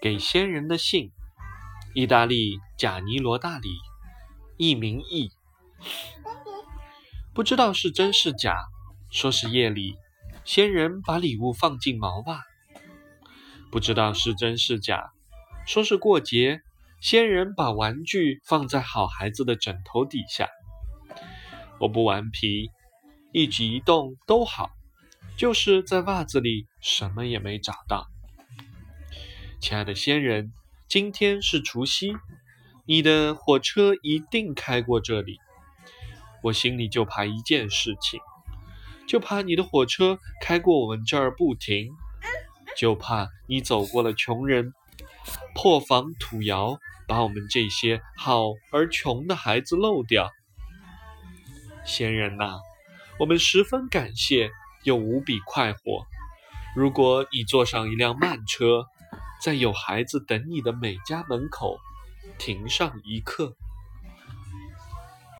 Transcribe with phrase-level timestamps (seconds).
[0.00, 1.10] 给先人的信，
[1.92, 3.68] 意大利贾尼罗大里，
[4.56, 5.32] 译名译，
[7.34, 8.56] 不知道是真是假。
[9.10, 9.96] 说是夜里，
[10.44, 12.42] 仙人把礼物放进毛袜，
[13.72, 15.10] 不知道是真是假。
[15.66, 16.60] 说是过节，
[17.00, 20.46] 仙人把玩具放在好孩子的枕头底下。
[21.80, 22.70] 我不顽皮，
[23.32, 24.70] 一举一动都好，
[25.36, 28.06] 就是在袜子里什么也没找到。
[29.60, 30.52] 亲爱的仙人，
[30.88, 32.12] 今天是除夕，
[32.86, 35.40] 你的火车一定开过这里。
[36.44, 38.20] 我心里就怕一件事情，
[39.08, 41.90] 就怕你的火车开过我们这儿不停，
[42.76, 44.72] 就怕你走过了穷人
[45.54, 50.30] 破房土窑，把我们这些好而穷的孩子漏掉。
[51.84, 52.60] 仙人呐，
[53.18, 54.50] 我们十分感谢，
[54.84, 56.06] 又无比快活。
[56.76, 58.86] 如果你坐上一辆慢车，
[59.40, 61.78] 在有孩子等你的每家门口
[62.38, 63.56] 停上一刻。